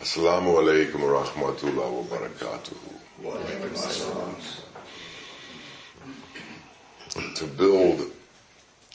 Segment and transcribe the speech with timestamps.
[0.00, 2.90] Assalamu alaikum wa rahmatullahi wa barakatuhu.
[7.34, 8.10] To build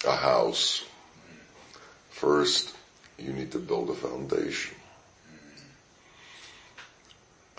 [0.08, 0.84] a house,
[2.10, 2.74] first
[3.20, 4.76] you need to build a foundation.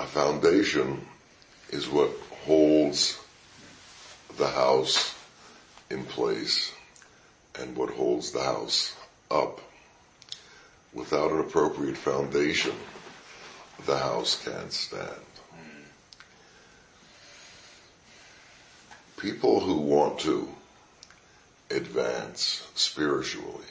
[0.00, 1.06] A foundation
[1.70, 2.10] is what
[2.46, 3.16] holds
[4.38, 5.14] the house
[5.88, 6.72] in place
[7.60, 8.96] and what holds the house
[9.30, 9.60] up.
[10.92, 12.72] Without an appropriate foundation,
[13.86, 15.10] the house can't stand.
[19.16, 20.48] People who want to
[21.70, 23.64] advance spiritually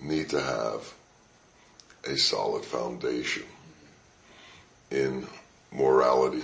[0.00, 0.92] need to have
[2.04, 3.44] a solid foundation
[4.90, 5.26] in
[5.72, 6.42] morality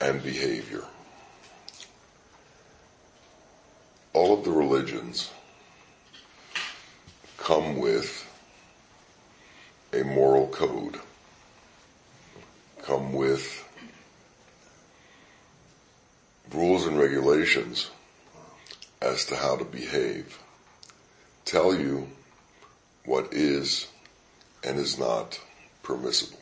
[0.00, 0.84] and behavior.
[4.14, 5.30] All of the religions
[7.36, 8.27] come with
[9.92, 11.00] a moral code,
[12.82, 13.64] come with
[16.52, 17.90] rules and regulations
[19.00, 20.38] as to how to behave,
[21.44, 22.08] tell you
[23.04, 23.88] what is
[24.64, 25.40] and is not
[25.82, 26.38] permissible.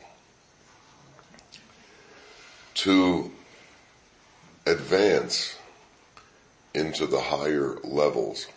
[2.75, 3.31] To
[4.65, 5.57] advance
[6.73, 8.47] into the higher levels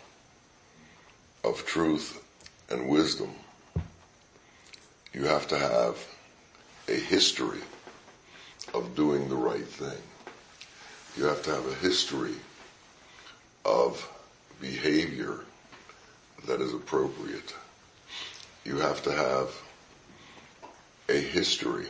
[1.43, 2.23] of truth
[2.69, 3.33] and wisdom,
[5.13, 5.97] you have to have
[6.87, 7.59] a history
[8.73, 10.01] of doing the right thing.
[11.17, 12.35] You have to have a history
[13.65, 14.09] of
[14.59, 15.39] behavior
[16.47, 17.53] that is appropriate.
[18.63, 19.49] You have to have
[21.09, 21.87] a history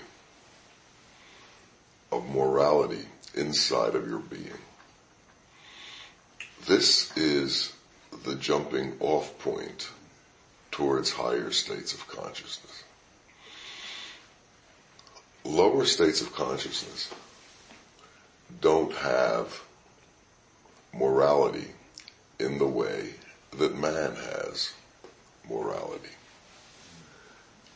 [2.11, 3.05] of morality
[3.35, 4.49] inside of your being.
[6.67, 7.73] This is
[8.23, 9.89] the jumping off point
[10.71, 12.80] towards higher states of consciousness.
[15.43, 17.11] Lower states of consciousness
[18.59, 19.63] don't have
[20.93, 21.67] morality
[22.39, 23.13] in the way
[23.57, 24.73] that man has
[25.49, 26.09] morality.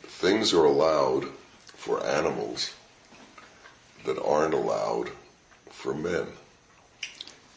[0.04, 1.26] Things are allowed
[1.68, 2.74] for animals
[4.06, 5.10] that aren't allowed
[5.70, 6.28] for men.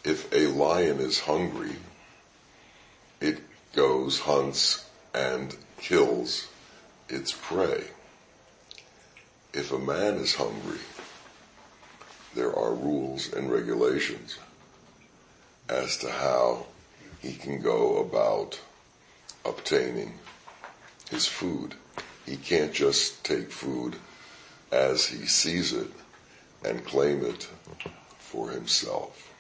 [0.04, 1.76] If a lion is hungry,
[3.20, 3.40] it
[3.74, 6.48] goes, hunts, and kills
[7.08, 7.84] its prey.
[9.52, 10.80] If a man is hungry,
[12.34, 14.38] there are rules and regulations
[15.68, 16.66] as to how
[17.20, 18.60] he can go about
[19.44, 20.18] obtaining
[21.10, 21.74] his food.
[22.26, 23.96] He can't just take food
[24.70, 25.90] as he sees it
[26.64, 27.48] and claim it
[28.18, 29.32] for himself.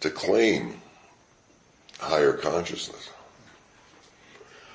[0.00, 0.80] To claim
[1.98, 3.10] higher consciousness,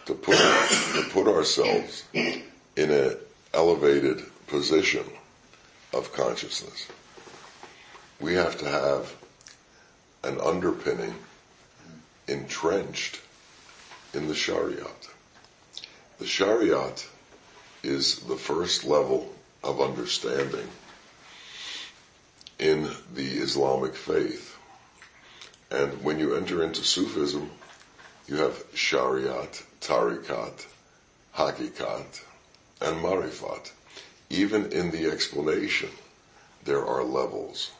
[0.09, 2.41] to put, to put ourselves in
[2.75, 3.15] an
[3.53, 5.05] elevated position
[5.93, 6.87] of consciousness,
[8.19, 9.15] we have to have
[10.23, 11.13] an underpinning
[12.27, 13.21] entrenched
[14.15, 15.09] in the Shariat.
[16.17, 17.07] The Shariat
[17.83, 19.31] is the first level
[19.63, 20.67] of understanding
[22.57, 24.57] in the Islamic faith.
[25.69, 27.51] And when you enter into Sufism,
[28.27, 30.65] you have Shariat, Tariqat,
[31.35, 32.23] Hakikat,
[32.81, 33.71] and Marifat.
[34.29, 35.89] Even in the explanation,
[36.63, 37.71] there are levels.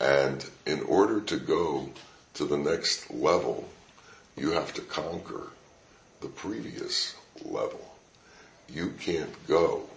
[0.00, 1.90] And in order to go
[2.34, 3.68] to the next level,
[4.36, 5.48] you have to conquer
[6.20, 7.94] the previous level.
[8.68, 9.88] You can't go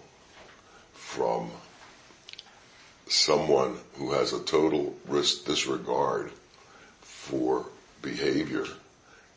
[0.92, 1.50] from
[3.08, 6.32] someone who has a total disregard
[7.00, 7.66] for
[8.02, 8.66] behavior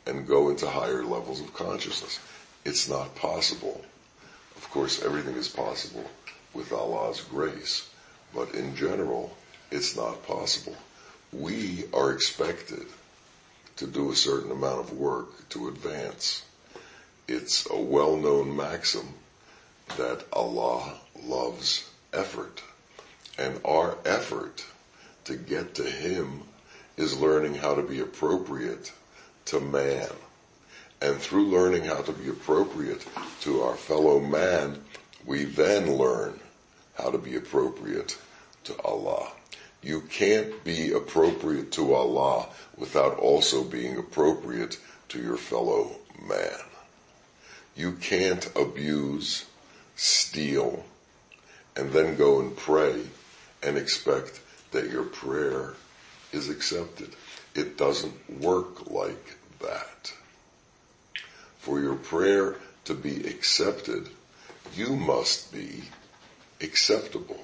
[0.06, 2.20] and go into higher levels of consciousness.
[2.66, 3.84] It's not possible.
[4.56, 6.10] Of course, everything is possible
[6.54, 7.90] with Allah's grace,
[8.34, 9.36] but in general,
[9.72, 10.76] it's not possible.
[11.32, 12.86] We are expected
[13.78, 16.44] to do a certain amount of work to advance.
[17.28, 19.14] It's a well-known maxim
[19.98, 22.62] that Allah loves effort.
[23.38, 24.66] And our effort
[25.26, 26.42] to get to Him
[26.98, 28.92] is learning how to be appropriate
[29.50, 30.10] to man.
[31.02, 33.06] And through learning how to be appropriate
[33.42, 34.82] to our fellow man,
[35.26, 36.40] we then learn
[36.98, 38.18] how to be appropriate
[38.66, 39.32] to Allah.
[39.82, 44.78] You can't be appropriate to Allah without also being appropriate
[45.10, 45.96] to your fellow
[46.28, 46.60] man.
[47.76, 49.46] You can't abuse,
[49.96, 50.84] steal,
[51.78, 53.04] and then go and pray
[53.64, 54.42] and expect
[54.72, 55.76] that your prayer
[56.34, 57.16] is accepted.
[57.56, 60.14] It doesn't work like that.
[61.60, 64.10] For your prayer to be accepted,
[64.76, 65.84] you must be
[66.62, 67.40] acceptable.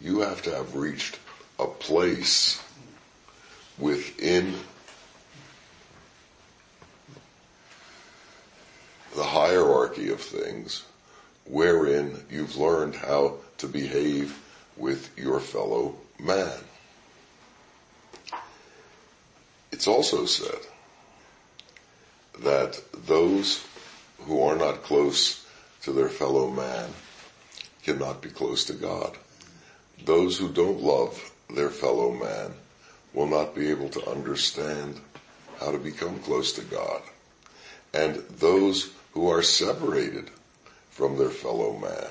[0.00, 1.18] You have to have reached
[1.58, 2.62] a place
[3.78, 4.54] within
[9.14, 10.84] the hierarchy of things
[11.46, 14.38] wherein you've learned how to behave
[14.76, 16.58] with your fellow man.
[19.72, 20.60] It's also said
[22.40, 23.66] that those
[24.20, 25.46] who are not close
[25.82, 26.90] to their fellow man
[27.82, 29.16] cannot be close to God.
[30.04, 32.52] Those who don't love their fellow man
[33.14, 35.00] will not be able to understand
[35.60, 37.02] how to become close to God.
[37.94, 40.30] And those who are separated
[40.90, 42.08] from their fellow man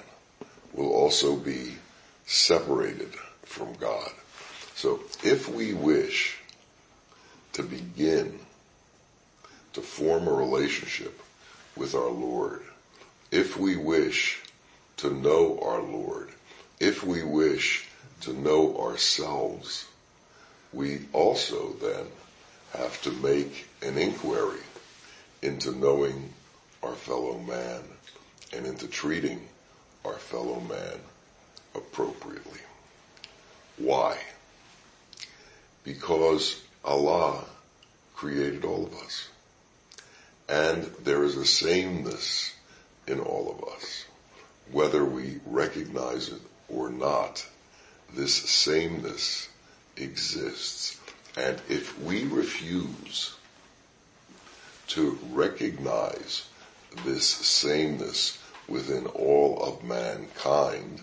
[0.74, 1.76] will also be
[2.26, 3.14] separated
[3.44, 4.10] from God.
[4.76, 6.40] So if we wish
[7.54, 8.40] to begin
[9.76, 11.22] to form a relationship
[11.76, 12.64] with our Lord,
[13.30, 14.42] if we wish
[14.98, 16.30] to know our Lord,
[16.80, 17.86] if we wish
[18.22, 19.86] to know ourselves,
[20.72, 22.06] we also then
[22.72, 24.62] have to make an inquiry
[25.42, 26.34] into knowing
[26.82, 27.82] our fellow man
[28.54, 29.42] and into treating
[30.06, 31.00] our fellow man
[31.76, 32.62] appropriately.
[33.76, 34.18] Why?
[35.84, 37.44] Because Allah
[38.16, 39.28] created all of us.
[40.48, 42.54] And there is a sameness
[43.08, 44.06] in all of us.
[44.72, 47.46] Whether we recognize it or not,
[48.14, 49.48] this sameness
[49.98, 51.00] exists.
[51.38, 53.36] And if we refuse
[54.88, 56.48] to recognize
[57.04, 58.38] this sameness
[58.68, 61.02] within all of mankind,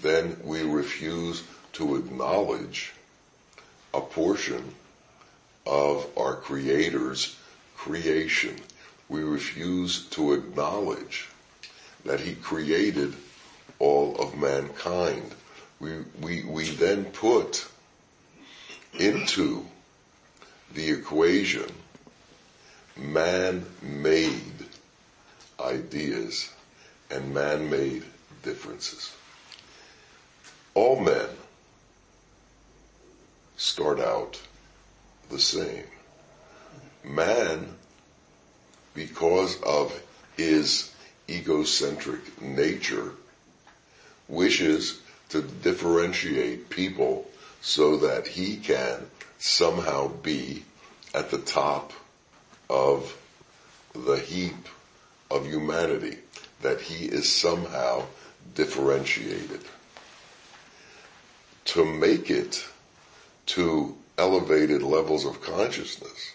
[0.00, 1.42] then we refuse
[1.74, 2.92] to acknowledge
[3.94, 4.74] a portion
[5.66, 7.36] of our Creator's
[7.78, 8.56] creation.
[9.08, 11.28] We refuse to acknowledge
[12.04, 13.14] that He created
[13.78, 15.34] all of mankind.
[15.80, 17.66] We, we, we then put
[18.98, 19.64] into
[20.74, 21.70] the equation
[22.96, 24.66] man-made
[25.60, 26.50] ideas
[27.10, 28.02] and man-made
[28.42, 29.14] differences.
[30.74, 31.28] All men
[33.56, 34.40] start out
[35.30, 35.84] the same.
[37.08, 37.74] Man,
[38.92, 40.02] because of
[40.36, 40.90] his
[41.28, 43.12] egocentric nature,
[44.28, 45.00] wishes
[45.30, 47.26] to differentiate people
[47.62, 49.06] so that he can
[49.38, 50.64] somehow be
[51.14, 51.92] at the top
[52.68, 53.16] of
[53.94, 54.68] the heap
[55.30, 56.18] of humanity,
[56.60, 58.04] that he is somehow
[58.54, 59.60] differentiated.
[61.66, 62.66] To make it
[63.46, 66.32] to elevated levels of consciousness,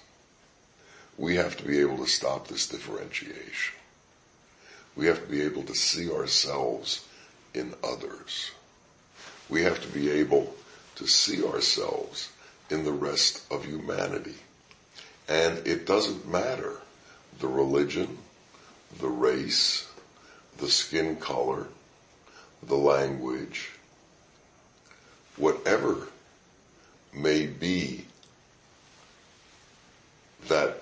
[1.17, 3.75] we have to be able to stop this differentiation.
[4.95, 7.05] We have to be able to see ourselves
[7.53, 8.51] in others.
[9.49, 10.55] We have to be able
[10.95, 12.29] to see ourselves
[12.69, 14.35] in the rest of humanity.
[15.27, 16.77] And it doesn't matter
[17.39, 18.17] the religion,
[18.99, 19.87] the race,
[20.57, 21.67] the skin color,
[22.61, 23.71] the language,
[25.35, 26.07] whatever
[27.13, 28.02] may be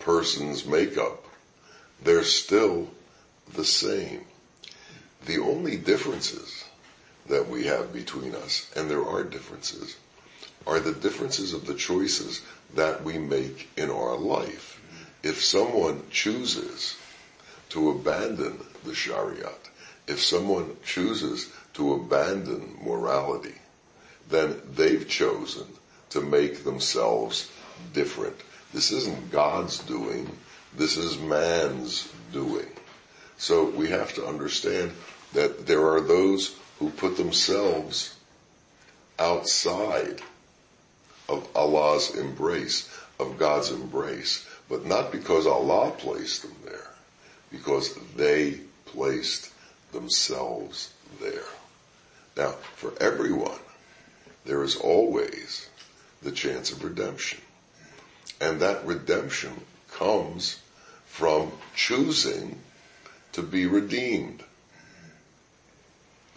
[0.02, 1.26] person's makeup,
[2.04, 2.90] they're still
[3.54, 4.26] the same.
[5.26, 6.66] The only differences
[7.28, 9.96] that we have between us, and there are differences,
[10.66, 12.42] are the differences of the choices
[12.76, 14.80] that we make in our life.
[15.24, 16.96] If someone chooses
[17.70, 19.70] to abandon the Shariat,
[20.08, 23.56] if someone chooses to abandon morality,
[24.30, 25.68] then they've chosen
[26.10, 27.50] to make themselves
[27.94, 28.36] different.
[28.74, 30.30] This isn't God's doing,
[30.76, 32.68] this is man's doing.
[33.38, 34.92] So we have to understand
[35.34, 38.16] that there are those who put themselves
[39.20, 40.22] outside
[41.28, 46.90] of Allah's embrace, of God's embrace, but not because Allah placed them there,
[47.52, 49.52] because they placed
[49.92, 51.44] themselves there.
[52.38, 53.60] Now, for everyone,
[54.46, 55.70] there is always
[56.22, 57.42] the chance of redemption.
[58.42, 60.60] And that redemption comes
[61.06, 62.60] from choosing
[63.34, 64.44] to be redeemed.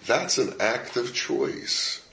[0.07, 2.07] That's an active choice.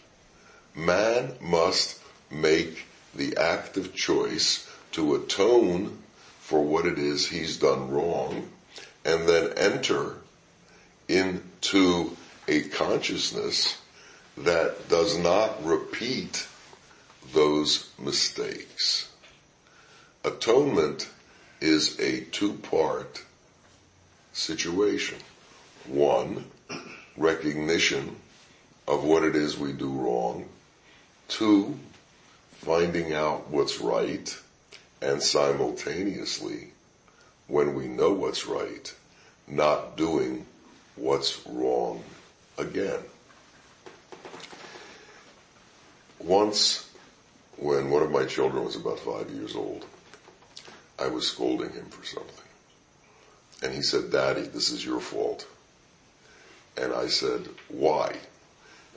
[0.74, 2.00] Man must
[2.32, 5.98] make the active choice to atone
[6.40, 8.50] for what it is he's done wrong
[9.04, 10.16] and then enter
[11.08, 12.16] into
[12.48, 13.78] a consciousness
[14.38, 16.48] that does not repeat
[17.34, 19.11] those mistakes.
[20.24, 21.10] Atonement
[21.60, 23.24] is a two-part
[24.34, 25.18] situation.
[25.88, 26.46] One,
[27.18, 28.18] recognition
[28.88, 30.48] of what it is we do wrong.
[31.28, 31.80] Two,
[32.54, 34.38] finding out what's right.
[35.02, 36.74] And simultaneously,
[37.48, 38.94] when we know what's right,
[39.48, 40.46] not doing
[40.96, 42.04] what's wrong
[42.60, 43.00] again.
[46.20, 46.88] Once,
[47.58, 49.86] when one of my children was about five years old,
[51.02, 52.46] I was scolding him for something.
[53.64, 55.48] And he said, Daddy, this is your fault.
[56.78, 58.16] And I said, why?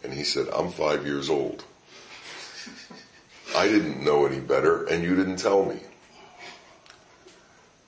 [0.03, 1.65] And he said, I'm five years old.
[3.57, 5.81] I didn't know any better and you didn't tell me.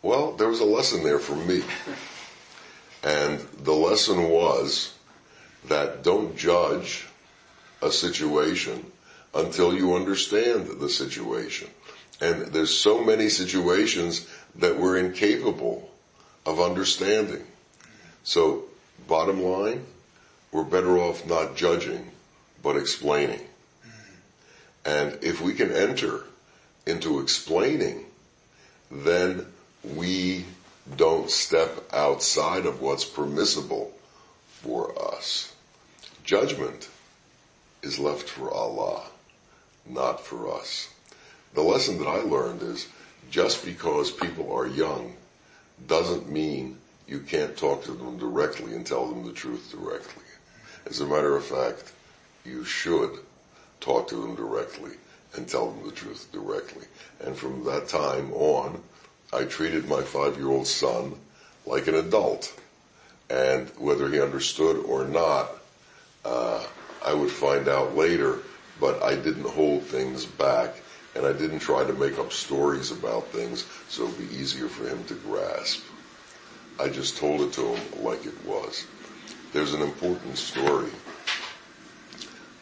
[0.03, 1.63] Well, there was a lesson there for me.
[3.03, 4.95] And the lesson was
[5.69, 7.07] that don't judge
[7.83, 8.93] a situation
[9.35, 11.69] until you understand the situation.
[12.21, 15.91] And there's so many situations that we're incapable
[16.47, 17.45] of understanding.
[18.25, 18.65] So
[19.07, 19.85] bottom line,
[20.51, 22.11] we're better off not judging,
[22.63, 23.41] but explaining.
[24.85, 26.25] And if we can enter
[26.87, 28.07] into explaining,
[28.91, 29.47] then
[29.85, 30.45] we
[30.97, 33.93] don't step outside of what's permissible
[34.47, 35.53] for us.
[36.25, 36.89] Judgment
[37.83, 39.03] is left for Allah,
[39.85, 40.89] not for us.
[41.57, 42.87] The lesson that I learned is
[43.31, 45.15] just because people are young
[45.89, 46.77] doesn't mean
[47.09, 50.25] you can't talk to them directly and tell them the truth directly.
[50.85, 51.93] As a matter of fact,
[52.45, 53.21] you should
[53.81, 54.91] talk to them directly
[55.35, 56.85] and tell them the truth directly.
[57.25, 58.83] And from that time on,
[59.33, 61.15] I treated my five-year-old son
[61.65, 62.55] like an adult.
[63.31, 65.53] And whether he understood or not,
[66.23, 66.67] uh,
[67.03, 68.41] I would find out later,
[68.79, 70.83] but I didn't hold things back
[71.17, 74.69] and I didn't try to make up stories about things so it would be easier
[74.69, 75.83] for him to grasp.
[76.79, 78.87] I just told it to him like it was.
[79.53, 80.91] There's an important story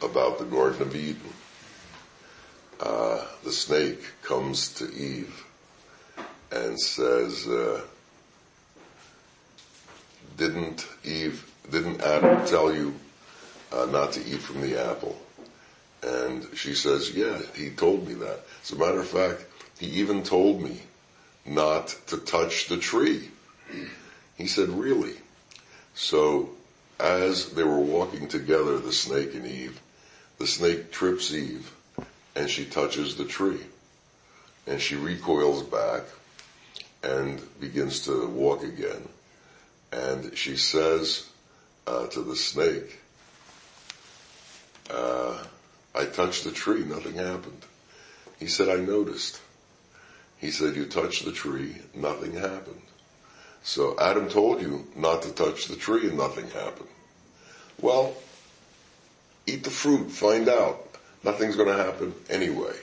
[0.01, 1.33] about the Garden of Eden.
[2.79, 5.45] Uh, the snake comes to Eve
[6.53, 7.81] and says, uh,
[10.37, 12.95] didn't Eve, didn't Adam tell you
[13.73, 15.19] uh, not to eat from the apple?
[16.05, 18.41] And she says, yeah, he told me that.
[18.63, 19.45] As a matter of fact,
[19.79, 20.83] he even told me
[21.47, 23.31] not to touch the tree.
[24.37, 25.15] He said, really?
[25.95, 26.51] So
[26.99, 29.81] as they were walking together, the snake and Eve,
[30.39, 31.73] the snake trips Eve
[32.35, 33.61] and she touches the tree
[34.67, 36.03] and she recoils back
[37.03, 39.09] and begins to walk again.
[39.93, 41.29] And she says
[41.87, 42.99] uh, to the snake,
[44.91, 45.45] uh,
[45.95, 47.63] I touched the tree, nothing happened.
[48.39, 49.41] He said, I noticed.
[50.39, 52.83] He said, you touched the tree, nothing happened.
[53.63, 56.89] So Adam told you not to touch the tree and nothing happened.
[57.81, 58.15] Well,
[59.47, 60.81] eat the fruit, find out.
[61.23, 62.77] Nothing's gonna happen anyway.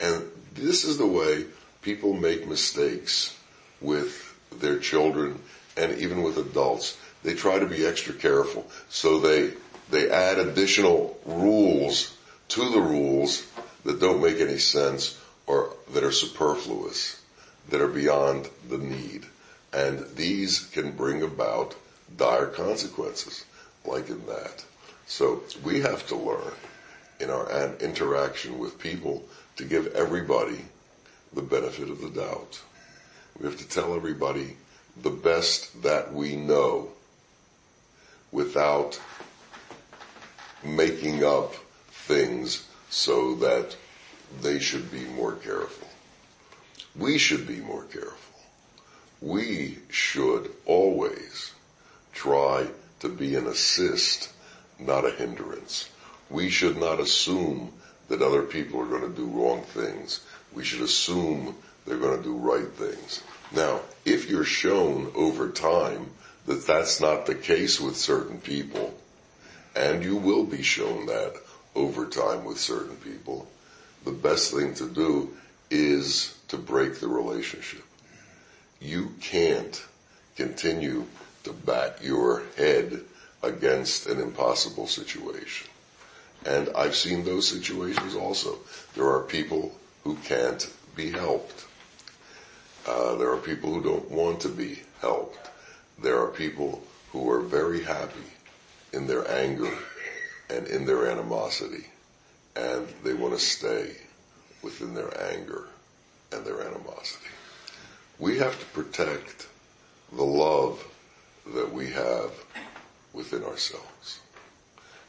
[0.00, 0.24] And
[0.54, 1.44] this is the way
[1.82, 3.36] people make mistakes
[3.80, 5.40] with their children
[5.76, 6.98] and even with adults.
[7.22, 8.66] They try to be extra careful.
[8.88, 9.52] So they,
[9.90, 12.16] they add additional rules
[12.48, 13.46] to the rules
[13.84, 17.20] that don't make any sense or that are superfluous,
[17.68, 19.26] that are beyond the need.
[19.72, 21.74] And these can bring about
[22.16, 23.44] dire consequences,
[23.84, 24.64] like in that.
[25.06, 26.52] So we have to learn
[27.20, 29.24] in our interaction with people
[29.56, 30.64] to give everybody
[31.32, 32.60] the benefit of the doubt.
[33.38, 34.56] We have to tell everybody
[35.02, 36.90] the best that we know
[38.32, 39.00] without
[40.64, 41.54] making up
[42.08, 43.76] things so that
[44.40, 45.86] they should be more careful.
[46.96, 48.16] We should be more careful.
[49.20, 51.52] We should always
[52.12, 52.66] try
[53.00, 54.30] to be an assist,
[54.78, 55.90] not a hindrance.
[56.30, 57.72] We should not assume
[58.08, 60.20] that other people are going to do wrong things.
[60.54, 63.22] We should assume they're going to do right things.
[63.52, 66.10] Now, if you're shown over time
[66.46, 68.98] that that's not the case with certain people,
[69.76, 71.34] and you will be shown that
[71.74, 73.48] over time with certain people,
[74.04, 75.30] the best thing to do
[75.70, 77.84] is to break the relationship.
[78.80, 79.84] You can't
[80.36, 81.04] continue
[81.44, 83.00] to bat your head
[83.42, 85.68] against an impossible situation.
[86.46, 88.58] And I've seen those situations also.
[88.94, 91.66] There are people who can't be helped.
[92.86, 95.50] Uh, there are people who don't want to be helped.
[96.00, 96.82] There are people
[97.12, 98.32] who are very happy
[98.92, 99.70] in their anger
[100.50, 101.86] and in their animosity,
[102.56, 103.96] and they want to stay
[104.62, 105.66] within their anger
[106.32, 107.26] and their animosity.
[108.18, 109.46] we have to protect
[110.12, 110.84] the love
[111.54, 112.32] that we have
[113.12, 114.20] within ourselves.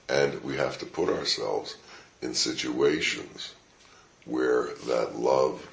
[0.07, 1.77] And we have to put ourselves
[2.21, 3.53] in situations
[4.25, 5.67] where that love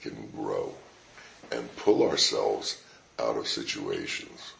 [0.00, 0.74] can grow
[1.52, 2.82] and pull ourselves
[3.18, 4.52] out of situations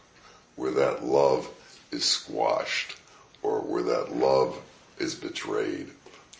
[0.57, 1.49] where that love
[1.91, 2.97] is squashed
[3.43, 4.61] or where that love
[4.99, 5.89] is betrayed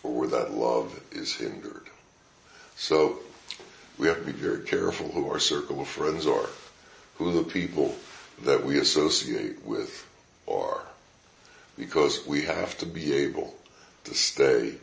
[0.03, 1.87] or where that love is hindered.
[2.75, 3.19] So
[3.97, 6.49] we have to be very careful who our circle of friends are,
[7.17, 7.95] who the people
[8.43, 10.07] that we associate with
[10.47, 10.81] are,
[11.77, 13.55] because we have to be able
[14.05, 14.75] to stay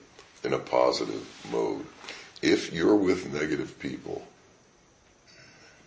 [0.45, 1.85] in a positive mode.
[2.41, 4.25] If you're with negative people,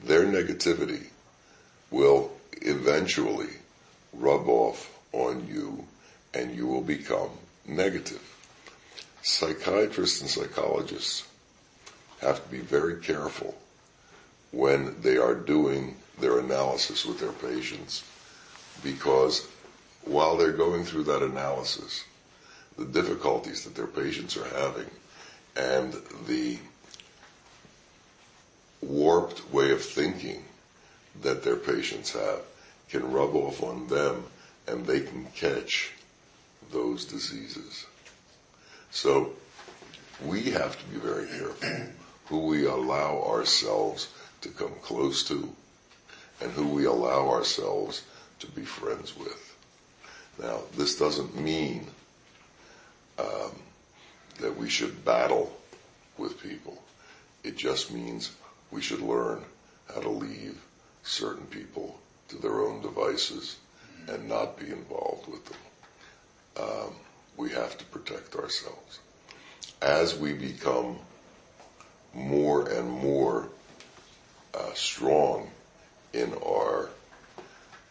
[0.03, 1.05] their negativity
[1.89, 3.49] will eventually
[4.13, 5.85] rub off on you
[6.33, 7.29] and you will become
[7.65, 8.21] negative.
[9.21, 11.27] Psychiatrists and psychologists
[12.21, 13.55] have to be very careful
[14.51, 18.03] when they are doing their analysis with their patients
[18.83, 19.47] because
[20.03, 22.03] while they're going through that analysis,
[22.77, 24.89] the difficulties that their patients are having
[25.55, 25.93] and
[26.27, 26.57] the
[28.81, 30.43] warped way of thinking
[31.21, 32.41] that their patients have
[32.89, 34.23] can rub off on them
[34.67, 35.91] and they can catch
[36.71, 37.85] those diseases.
[38.91, 39.31] So
[40.25, 41.91] we have to be very careful
[42.25, 44.07] who we allow ourselves
[44.41, 45.53] to come close to
[46.41, 48.03] and who we allow ourselves
[48.39, 49.55] to be friends with.
[50.41, 51.87] Now, this doesn't mean
[53.19, 53.51] um,
[54.39, 55.55] that we should battle
[56.17, 56.81] with people.
[57.43, 58.31] It just means
[58.71, 59.43] we should learn
[59.93, 60.59] how to leave
[61.03, 61.99] certain people
[62.29, 63.57] to their own devices
[64.07, 65.57] and not be involved with them.
[67.51, 68.99] We have to protect ourselves.
[69.81, 70.99] As we become
[72.13, 73.49] more and more
[74.53, 75.51] uh, strong
[76.13, 76.89] in our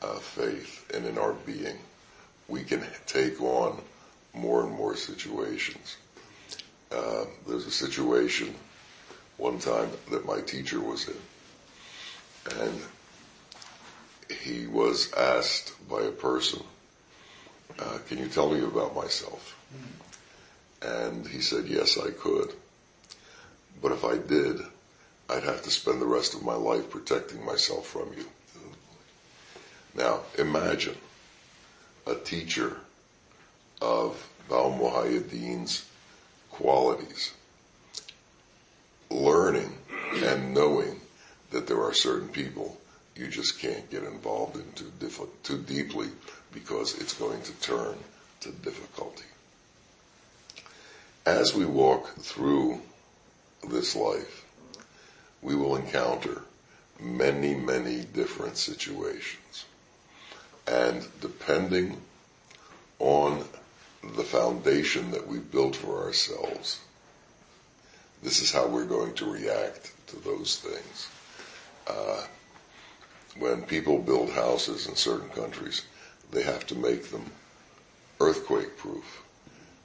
[0.00, 1.76] uh, faith and in our being,
[2.48, 3.82] we can take on
[4.32, 5.98] more and more situations.
[6.90, 8.54] Uh, there's a situation
[9.36, 12.80] one time that my teacher was in, and
[14.42, 16.62] he was asked by a person,
[17.78, 19.56] uh, "Can you tell me about myself?"
[20.82, 22.54] And he said, "Yes, I could,
[23.80, 24.60] but if I did,
[25.28, 28.26] I'd have to spend the rest of my life protecting myself from you."
[29.94, 30.96] Now, imagine
[32.06, 32.76] a teacher
[33.80, 35.84] of Bawa Muhaiyaddeen's
[36.50, 37.32] qualities,
[39.10, 39.76] learning
[40.14, 41.00] and knowing
[41.50, 42.79] that there are certain people
[43.16, 46.08] you just can't get involved in too, diff- too deeply
[46.52, 47.96] because it's going to turn
[48.40, 49.24] to difficulty.
[51.26, 52.80] As we walk through
[53.68, 54.44] this life,
[55.42, 56.42] we will encounter
[56.98, 59.64] many, many different situations.
[60.66, 62.00] And depending
[62.98, 63.44] on
[64.16, 66.80] the foundation that we've built for ourselves,
[68.22, 71.08] this is how we're going to react to those things.
[71.86, 72.24] Uh,
[73.38, 75.82] when people build houses in certain countries,
[76.30, 77.24] they have to make them
[78.20, 79.22] earthquake proof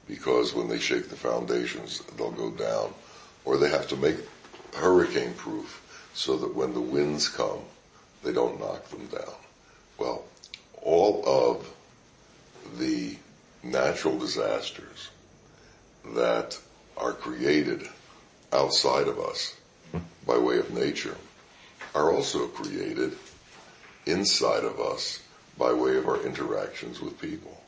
[0.08, 2.92] because when they shake the foundations, they'll go down.
[3.44, 4.16] Or they have to make
[4.74, 5.82] hurricane proof
[6.14, 7.60] so that when the winds come,
[8.22, 9.34] they don't knock them down.
[9.98, 10.24] Well,
[10.82, 11.68] all of
[12.78, 13.16] the
[13.62, 15.10] natural disasters
[16.14, 16.58] that
[16.96, 17.88] are created
[18.52, 19.54] outside of us
[20.26, 21.16] by way of nature
[21.94, 23.16] are also created
[24.06, 25.20] inside of us
[25.58, 27.60] by way of our interactions with people.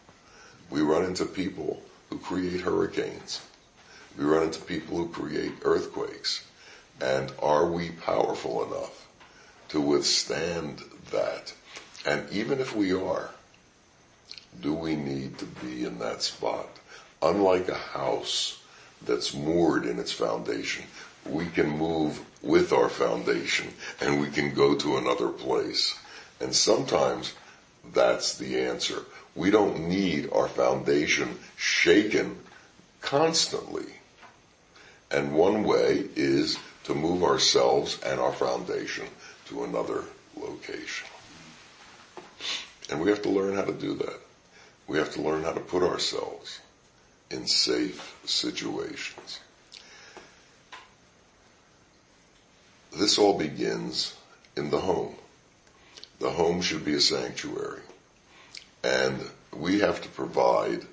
[0.71, 3.41] We run into people who create hurricanes.
[4.17, 6.45] We run into people who create earthquakes.
[7.01, 9.07] And are we powerful enough
[9.69, 11.55] to withstand that?
[12.07, 13.31] And even if we are,
[14.61, 16.69] do we need to be in that spot?
[17.23, 18.61] Unlike a house
[19.03, 20.85] that's moored in its foundation,
[21.27, 25.99] we can move with our foundation and we can go to another place.
[26.41, 27.35] And sometimes
[27.93, 29.05] that's the answer.
[29.35, 32.39] We don't need our foundation shaken
[33.01, 33.87] constantly.
[35.11, 39.07] And one way is to move ourselves and our foundation
[39.47, 40.05] to another
[40.37, 41.09] location.
[42.91, 44.21] And we have to learn how to do that.
[44.87, 46.61] We have to learn how to put ourselves
[47.31, 49.41] in safe situations.
[52.97, 54.15] This all begins
[54.57, 55.15] in the home.
[56.21, 57.83] The home should be a sanctuary.
[58.83, 59.21] And
[59.53, 60.85] we have to provide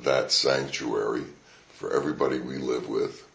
[0.00, 1.24] that sanctuary
[1.74, 3.26] for everybody we live with.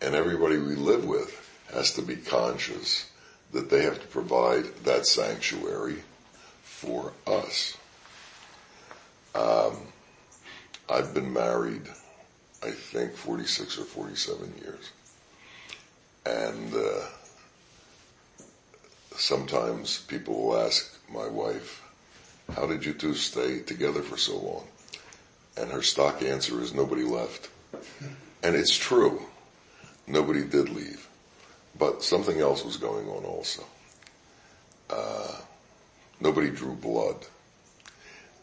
[0.00, 1.38] And everybody we live with
[1.72, 3.10] has to be conscious
[3.52, 6.02] that they have to provide that sanctuary
[6.62, 7.76] for us.
[9.34, 9.76] Um,
[10.88, 11.82] I've been married,
[12.62, 14.90] I think, 46 or 47 years.
[16.26, 17.06] And uh,
[19.16, 21.82] sometimes people will ask my wife,
[22.54, 24.66] how did you two stay together for so long?
[25.56, 27.48] And her stock answer is nobody left.
[28.42, 29.22] And it's true.
[30.06, 31.08] Nobody did leave.
[31.78, 33.64] But something else was going on also.
[34.90, 35.36] Uh,
[36.20, 37.16] nobody drew blood.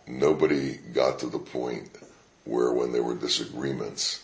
[0.08, 1.90] Nobody got to the point
[2.46, 4.24] where when there were disagreements,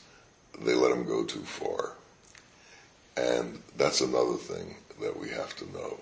[0.60, 1.93] they let them go too far.
[3.17, 5.99] And that's another thing that we have to know.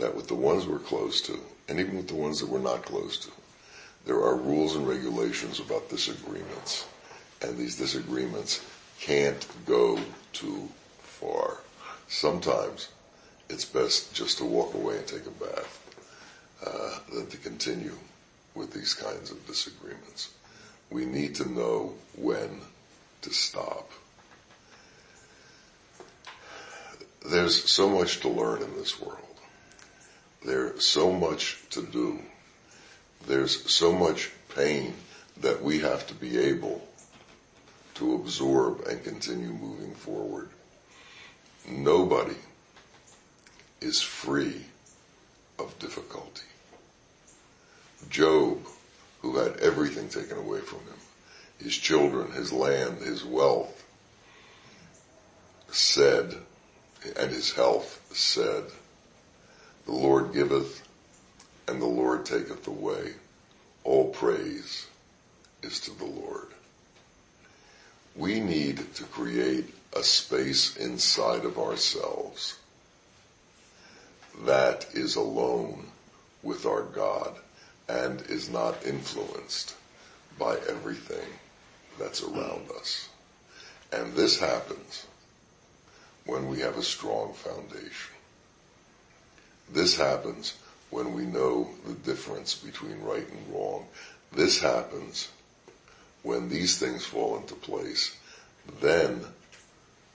[0.00, 2.84] That with the ones we're close to, and even with the ones that we're not
[2.84, 3.30] close to,
[4.06, 6.86] there are rules and regulations about disagreements.
[7.42, 8.64] And these disagreements
[8.98, 9.98] can't go
[10.32, 10.68] too
[11.02, 11.58] far.
[12.08, 12.88] Sometimes
[13.50, 15.96] it's best just to walk away and take a bath
[16.66, 17.96] uh, than to continue
[18.54, 20.32] with these kinds of disagreements.
[20.90, 22.62] We need to know when
[23.22, 23.90] to stop.
[27.26, 29.29] There's so much to learn in this world.
[30.44, 32.20] There's so much to do.
[33.26, 34.94] There's so much pain
[35.38, 36.86] that we have to be able
[37.94, 40.48] to absorb and continue moving forward.
[41.68, 42.36] Nobody
[43.80, 44.64] is free
[45.58, 46.42] of difficulty.
[48.08, 48.66] Job,
[49.20, 50.98] who had everything taken away from him,
[51.58, 53.84] his children, his land, his wealth,
[55.70, 56.34] said,
[57.16, 58.64] and his health said,
[59.90, 60.88] the Lord giveth
[61.66, 63.14] and the Lord taketh away.
[63.82, 64.86] All praise
[65.64, 66.46] is to the Lord.
[68.14, 72.56] We need to create a space inside of ourselves
[74.44, 75.88] that is alone
[76.44, 77.34] with our God
[77.88, 79.74] and is not influenced
[80.38, 81.28] by everything
[81.98, 83.08] that's around us.
[83.92, 85.08] And this happens
[86.26, 88.19] when we have a strong foundation.
[89.72, 90.54] This happens
[90.90, 93.86] when we know the difference between right and wrong.
[94.32, 95.28] This happens
[96.22, 98.16] when these things fall into place.
[98.80, 99.24] Then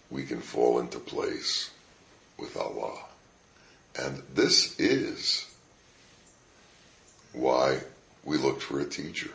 [0.10, 1.72] we can fall into place
[2.38, 3.00] with Allah.
[3.98, 5.46] And this is
[7.34, 7.80] why
[8.24, 9.32] we looked for a teacher.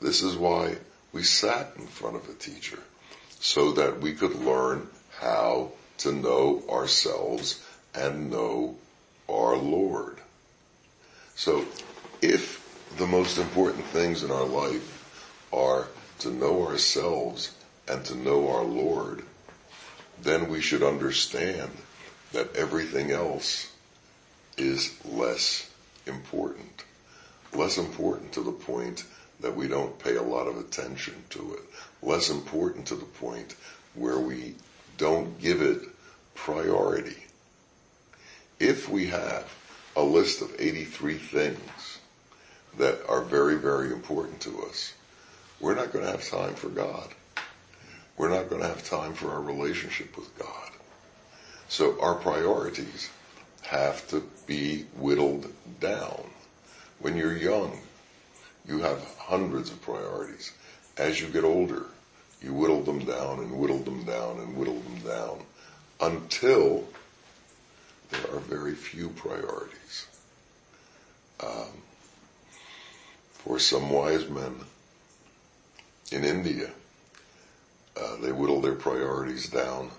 [0.00, 0.76] This is why
[1.12, 2.78] we sat in front of a teacher
[3.40, 8.76] so that we could learn how to know ourselves and know
[9.28, 10.18] our Lord.
[11.34, 11.64] So
[12.22, 12.64] if
[12.96, 14.94] the most important things in our life
[15.52, 15.88] are
[16.20, 17.54] to know ourselves
[17.86, 19.24] and to know our Lord,
[20.22, 21.70] then we should understand
[22.32, 23.72] that everything else
[24.56, 25.70] is less
[26.06, 26.84] important.
[27.54, 29.04] Less important to the point
[29.40, 31.60] that we don't pay a lot of attention to it.
[32.02, 33.54] Less important to the point
[33.94, 34.54] where we
[34.96, 35.82] don't give it
[36.34, 37.27] priority.
[38.60, 39.54] If we have
[39.94, 41.98] a list of 83 things
[42.76, 44.94] that are very, very important to us,
[45.60, 47.08] we're not going to have time for God.
[48.16, 50.70] We're not going to have time for our relationship with God.
[51.68, 53.10] So our priorities
[53.62, 56.24] have to be whittled down.
[56.98, 57.78] When you're young,
[58.66, 60.52] you have hundreds of priorities.
[60.96, 61.86] As you get older,
[62.42, 65.42] you whittle them down and whittle them down and whittle them down
[66.00, 66.84] until
[68.10, 70.06] there are very few priorities.
[71.40, 71.82] Um,
[73.32, 74.56] for some wise men
[76.10, 76.70] in India,
[78.00, 79.90] uh, they whittle their priorities down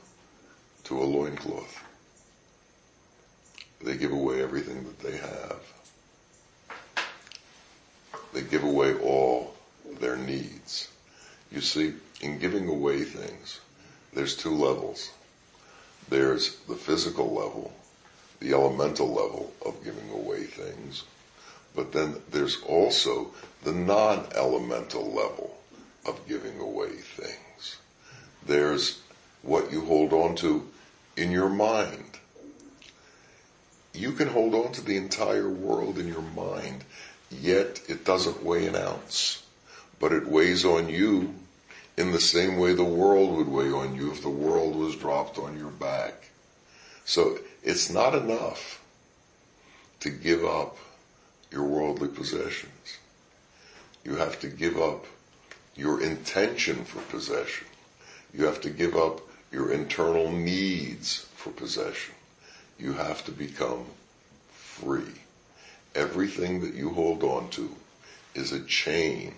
[0.85, 1.83] to a loincloth.
[3.83, 5.59] They give away everything that they have.
[8.33, 9.55] They give away all
[9.99, 10.89] their needs.
[11.51, 13.59] You see, in giving away things,
[14.13, 15.11] there's two levels.
[16.09, 17.73] There's the physical level,
[18.39, 21.03] the elemental level of giving away things,
[21.75, 23.31] but then there's also
[23.63, 25.57] the non-elemental level
[26.05, 27.77] of giving away things.
[28.45, 29.01] There's
[29.41, 30.67] what you hold on to
[31.17, 32.09] in your mind
[33.93, 36.83] you can hold on to the entire world in your mind,
[37.29, 39.43] yet it doesn't weigh an ounce.
[39.99, 41.35] But it weighs on you
[41.97, 45.37] in the same way the world would weigh on you if the world was dropped
[45.37, 46.29] on your back.
[47.03, 48.81] So it's not enough
[49.99, 50.77] to give up
[51.51, 52.97] your worldly possessions.
[54.03, 55.05] You have to give up
[55.75, 57.67] your intention for possession.
[58.33, 62.13] You have to give up your internal needs for possession.
[62.77, 63.85] you have to become
[64.53, 65.13] free.
[65.95, 67.75] Everything that you hold on to
[68.35, 69.35] is a chain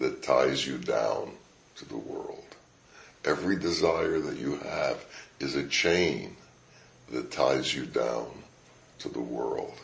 [0.00, 1.30] that ties you down
[1.76, 2.44] to the world.
[3.24, 5.04] Every desire that you have
[5.38, 6.36] is a chain
[7.10, 8.30] that ties you down
[8.98, 9.74] to the world.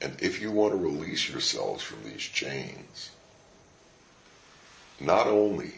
[0.00, 3.10] And if you want to release yourselves from these chains,
[5.00, 5.72] not only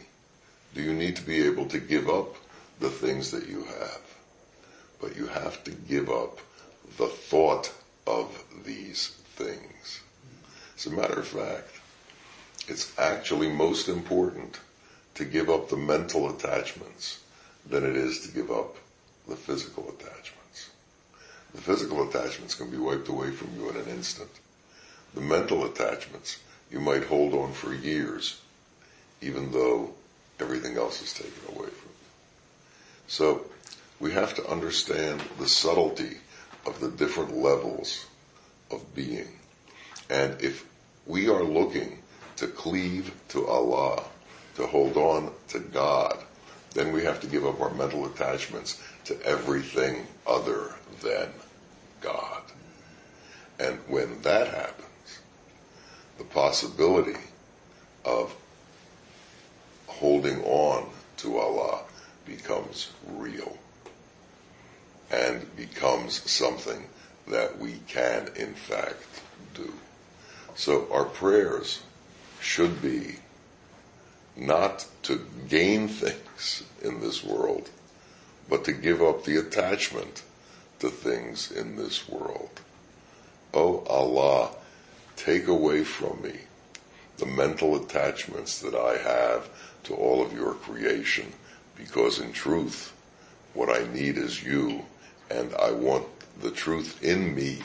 [0.75, 2.35] do you need to be able to give up
[2.81, 4.01] the things that you have,
[5.01, 6.41] but you have to give up
[6.97, 7.73] the thought
[8.07, 10.01] of these things.
[10.77, 11.71] As a matter of fact,
[12.69, 14.61] it's actually most important
[15.15, 17.21] to give up the mental attachments
[17.69, 18.77] than it is to give up
[19.29, 20.40] the physical attachments.
[21.55, 24.31] The physical attachments can be wiped away from you in an instant.
[25.15, 26.39] The mental attachments
[26.71, 28.41] you might hold on for years,
[29.21, 29.95] even though
[30.39, 32.11] everything else is taken away from you.
[33.09, 33.47] So
[33.99, 36.19] we have to understand the subtlety
[36.67, 38.07] of the different levels
[38.71, 39.29] of being.
[40.09, 40.65] And if
[41.07, 41.99] we are looking
[42.37, 44.03] to cleave to Allah,
[44.57, 46.19] to hold on to God,
[46.75, 51.29] then we have to give up our mental attachments to everything other than
[52.01, 52.43] God.
[53.59, 55.19] And when that happens,
[56.17, 57.19] the possibility
[58.05, 58.33] of
[59.89, 61.81] holding on to Allah
[62.25, 63.59] becomes real
[65.11, 66.87] and becomes something
[67.27, 69.03] that we can in fact
[69.55, 69.73] do.
[70.55, 71.83] So our prayers
[72.41, 73.17] should be
[74.37, 77.69] not to gain things in this world,
[78.51, 80.25] but to give up the attachment
[80.81, 82.61] to things in this world.
[83.55, 84.51] Oh Allah,
[85.17, 86.35] take away from me
[87.19, 89.49] the mental attachments that I have
[89.85, 91.33] to all of your creation,
[91.77, 92.93] because in truth,
[93.55, 94.85] what I need is you,
[95.31, 96.07] and I want
[96.41, 97.63] the truth in me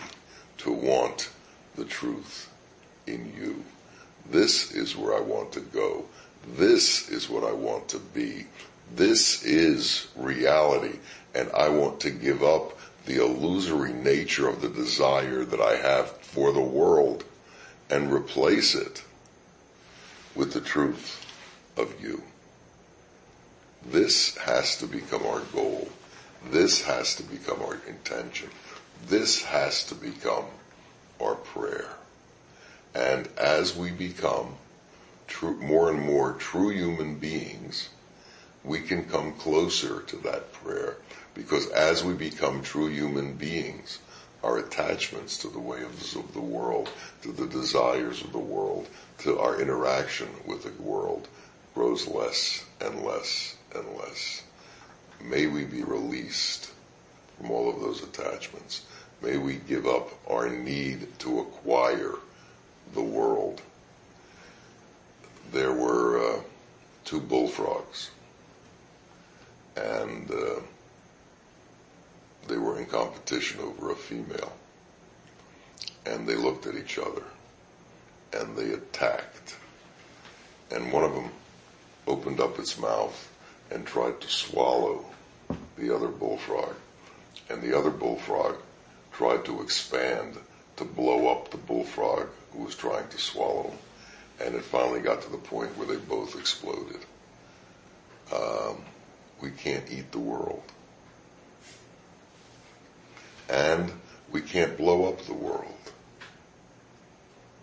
[0.59, 1.29] to want
[1.75, 2.51] the truth
[3.07, 3.63] in you.
[4.29, 6.05] This is where I want to go.
[6.57, 8.45] This is what I want to be.
[8.93, 10.99] This is reality.
[11.33, 16.09] And I want to give up the illusory nature of the desire that I have
[16.21, 17.23] for the world
[17.89, 19.03] and replace it
[20.33, 21.25] with the truth
[21.77, 22.23] of you.
[23.85, 25.87] This has to become our goal.
[26.49, 28.49] This has to become our intention.
[29.07, 30.45] This has to become
[31.21, 31.89] our prayer.
[32.95, 34.55] And as we become
[35.27, 37.89] true, more and more true human beings,
[38.65, 40.97] we can come closer to that prayer
[41.33, 43.99] because as we become true human beings,
[44.43, 46.89] our attachments to the ways of the world,
[47.21, 48.87] to the desires of the world,
[49.19, 51.27] to our interaction with the world
[51.73, 54.43] grows less and less and less.
[55.21, 56.71] May we be released
[57.37, 58.85] from all of those attachments.
[59.21, 62.13] May we give up our need to acquire
[62.93, 63.61] the world.
[65.51, 66.41] There were uh,
[67.03, 68.11] two bullfrogs,
[69.75, 70.59] and uh,
[72.47, 74.53] they were in competition over a female.
[76.05, 77.23] And they looked at each other,
[78.33, 79.55] and they attacked.
[80.71, 81.29] And one of them
[82.07, 83.31] opened up its mouth
[83.71, 85.05] and tried to swallow
[85.77, 86.75] the other bullfrog.
[87.49, 88.57] And the other bullfrog
[89.11, 90.37] tried to expand
[90.77, 93.73] to blow up the bullfrog who was trying to swallow.
[94.39, 96.99] And it finally got to the point where they both exploded.
[98.33, 98.83] Um,
[99.41, 100.63] we can't eat the world.
[103.49, 103.91] And
[104.31, 105.65] we can't blow up the world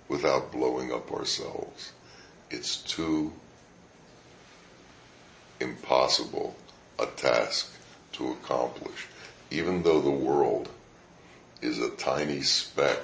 [0.09, 1.93] without blowing up ourselves.
[2.51, 3.33] It's too
[5.61, 6.55] impossible
[6.99, 7.73] a task
[8.13, 9.07] to accomplish,
[9.51, 10.69] even though the world
[11.63, 12.99] is a tiny speck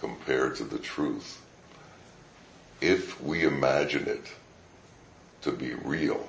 [0.00, 1.40] compared to the truth.
[2.80, 4.26] If we imagine it
[5.42, 6.28] to be real,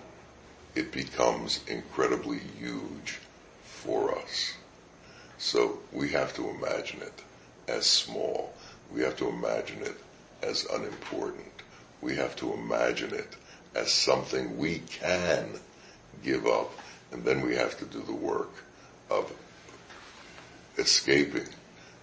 [0.76, 3.20] it becomes incredibly huge
[3.64, 4.54] for us.
[5.38, 7.22] So we have to imagine it
[7.68, 8.54] as small.
[8.92, 9.98] We have to imagine it
[10.44, 11.46] as unimportant.
[12.02, 13.36] We have to imagine it
[13.74, 15.60] as something we can
[16.24, 16.72] give up.
[17.12, 18.52] And then we have to do the work
[19.10, 19.32] of
[20.78, 21.48] escaping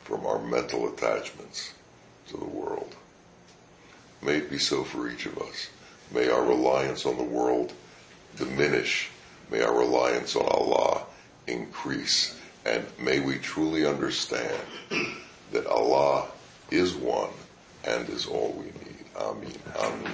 [0.05, 1.75] from our mental attachments
[2.29, 2.95] to the world.
[4.23, 5.69] May it be so for each of us.
[6.13, 7.73] May our reliance on the world
[8.37, 9.11] diminish.
[9.51, 11.03] May our reliance on Allah
[11.47, 12.39] increase.
[12.65, 14.57] And may we truly understand
[15.53, 16.27] that Allah
[16.71, 17.31] is one
[17.85, 19.05] and is all we need.
[19.19, 19.53] Amin.
[19.79, 20.13] Amin.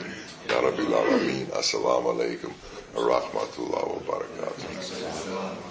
[0.49, 1.47] Ya Rabbil Alameen.
[1.53, 2.53] Assalamu alaikum
[2.95, 5.68] wa rahmatullahi wa barakatuh.